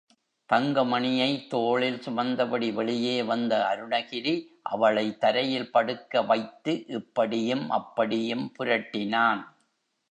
தங்கமணியை 0.49 1.47
தோளில் 1.47 1.99
சுமந்தபடி 1.99 2.73
வெளியே 2.73 3.23
வந்த 3.23 3.53
அருணகிரி 3.69 4.35
அவளை 4.69 5.05
தரையில் 5.17 5.71
படுக்க 5.71 6.23
வைத்து 6.23 6.73
இப்படியும் 6.97 7.65
அப்படியும் 7.69 8.45
புரட்டினான். 8.59 9.43